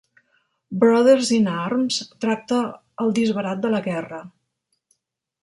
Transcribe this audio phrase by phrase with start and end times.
[0.83, 2.59] "Brothers in Arms" tracta
[3.05, 4.25] el disbarat de la guerra.